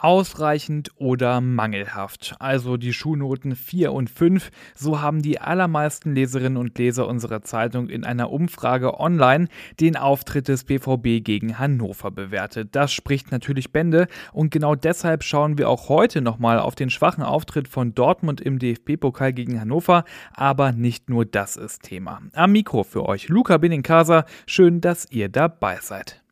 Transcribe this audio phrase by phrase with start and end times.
[0.00, 2.36] Ausreichend oder mangelhaft.
[2.38, 4.50] Also die Schulnoten 4 und 5.
[4.74, 9.48] So haben die allermeisten Leserinnen und Leser unserer Zeitung in einer Umfrage online
[9.80, 12.70] den Auftritt des BVB gegen Hannover bewertet.
[12.72, 17.24] Das spricht natürlich Bände und genau deshalb schauen wir auch heute nochmal auf den schwachen
[17.24, 20.04] Auftritt von Dortmund im DFB-Pokal gegen Hannover.
[20.32, 22.22] Aber nicht nur das ist Thema.
[22.34, 24.26] Am Mikro für euch Luca Benincasa.
[24.46, 26.22] Schön, dass ihr dabei seid.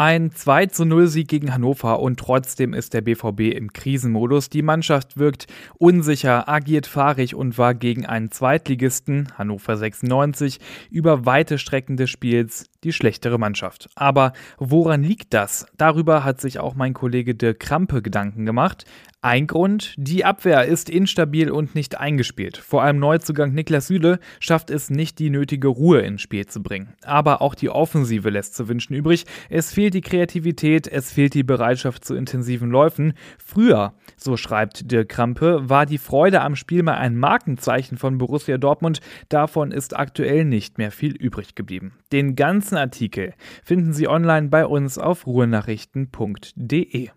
[0.00, 4.48] Ein 2 zu 0 Sieg gegen Hannover und trotzdem ist der BVB im Krisenmodus.
[4.48, 10.60] Die Mannschaft wirkt unsicher, agiert fahrig und war gegen einen Zweitligisten, Hannover 96,
[10.92, 13.88] über weite Strecken des Spiels die schlechtere Mannschaft.
[13.96, 15.66] Aber woran liegt das?
[15.78, 18.84] Darüber hat sich auch mein Kollege Dirk Krampe Gedanken gemacht.
[19.28, 22.56] Ein Grund, die Abwehr ist instabil und nicht eingespielt.
[22.56, 26.94] Vor allem Neuzugang Niklas Süle schafft es nicht, die nötige Ruhe ins Spiel zu bringen.
[27.04, 29.26] Aber auch die Offensive lässt zu wünschen übrig.
[29.50, 33.12] Es fehlt die Kreativität, es fehlt die Bereitschaft zu intensiven Läufen.
[33.36, 38.56] Früher, so schreibt Dirk Krampe, war die Freude am Spiel mal ein Markenzeichen von Borussia
[38.56, 39.00] Dortmund.
[39.28, 41.92] Davon ist aktuell nicht mehr viel übrig geblieben.
[42.12, 47.10] Den ganzen Artikel finden Sie online bei uns auf ruhenachrichten.de.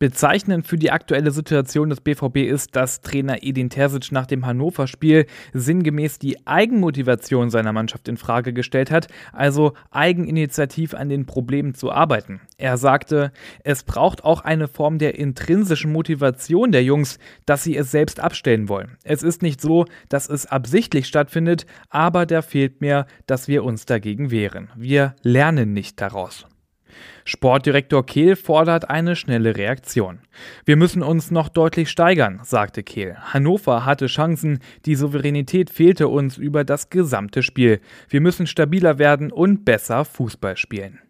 [0.00, 5.26] Bezeichnend für die aktuelle Situation des BVB ist, dass Trainer Edin Terzic nach dem Hannover-Spiel
[5.52, 11.90] sinngemäß die Eigenmotivation seiner Mannschaft in Frage gestellt hat, also eigeninitiativ an den Problemen zu
[11.90, 12.40] arbeiten.
[12.58, 13.32] Er sagte,
[13.64, 18.68] es braucht auch eine Form der intrinsischen Motivation der Jungs, dass sie es selbst abstellen
[18.68, 18.98] wollen.
[19.02, 23.84] Es ist nicht so, dass es absichtlich stattfindet, aber da fehlt mir, dass wir uns
[23.84, 24.68] dagegen wehren.
[24.76, 26.46] Wir lernen nicht daraus.
[27.24, 30.20] Sportdirektor Kehl fordert eine schnelle Reaktion.
[30.64, 33.16] Wir müssen uns noch deutlich steigern, sagte Kehl.
[33.32, 37.80] Hannover hatte Chancen, die Souveränität fehlte uns über das gesamte Spiel.
[38.08, 41.00] Wir müssen stabiler werden und besser Fußball spielen.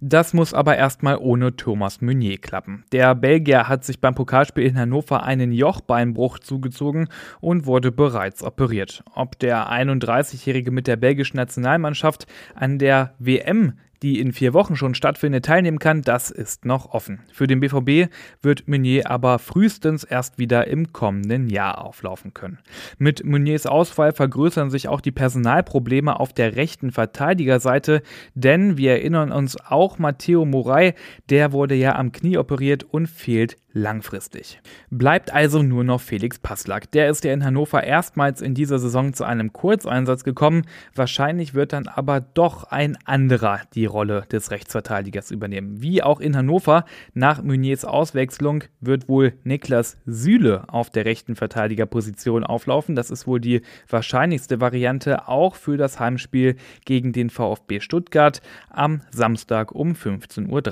[0.00, 2.84] Das muss aber erstmal ohne Thomas Meunier klappen.
[2.92, 7.08] Der Belgier hat sich beim Pokalspiel in Hannover einen Jochbeinbruch zugezogen
[7.40, 9.02] und wurde bereits operiert.
[9.14, 14.94] Ob der 31-Jährige mit der belgischen Nationalmannschaft an der WM die in vier Wochen schon
[14.94, 17.20] stattfindet, teilnehmen kann, das ist noch offen.
[17.32, 22.58] Für den BVB wird Meunier aber frühestens erst wieder im kommenden Jahr auflaufen können.
[22.98, 28.02] Mit Meuniers Ausfall vergrößern sich auch die Personalprobleme auf der rechten Verteidigerseite,
[28.34, 30.92] denn wir erinnern uns auch Matteo Moray,
[31.30, 34.60] der wurde ja am Knie operiert und fehlt langfristig.
[34.88, 36.90] Bleibt also nur noch Felix Passlack.
[36.92, 40.62] Der ist ja in Hannover erstmals in dieser Saison zu einem Kurzeinsatz gekommen.
[40.94, 45.80] Wahrscheinlich wird dann aber doch ein anderer die Rolle des Rechtsverteidigers übernehmen.
[45.80, 46.84] Wie auch in Hannover,
[47.14, 52.94] nach Meuniers Auswechslung wird wohl Niklas Süle auf der rechten Verteidigerposition auflaufen.
[52.94, 59.00] Das ist wohl die wahrscheinlichste Variante auch für das Heimspiel gegen den VfB Stuttgart am
[59.10, 60.62] Samstag um 15.30 Uhr.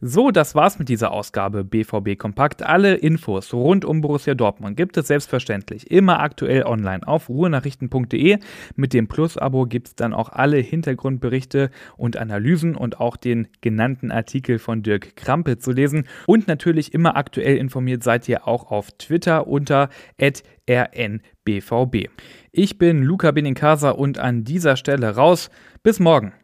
[0.00, 2.62] So, das war's mit dieser Ausgabe BVB Kompakt.
[2.62, 8.38] Alle Infos rund um Borussia Dortmund gibt es selbstverständlich immer aktuell online auf ruhenachrichten.de.
[8.76, 14.10] Mit dem Plus-Abo gibt es dann auch alle Hintergrundberichte und Analysen und auch den genannten
[14.10, 16.04] Artikel von Dirk Krampe zu lesen.
[16.26, 19.88] Und natürlich immer aktuell informiert seid ihr auch auf Twitter unter
[20.20, 22.08] rnbvb.
[22.52, 25.50] Ich bin Luca Benincasa und an dieser Stelle raus.
[25.82, 26.32] Bis morgen.